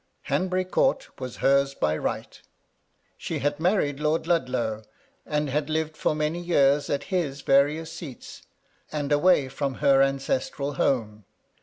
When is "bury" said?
0.49-0.65